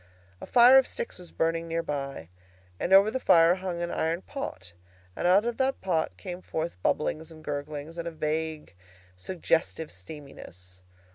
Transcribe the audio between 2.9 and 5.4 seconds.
over the fire hung an iron pot, and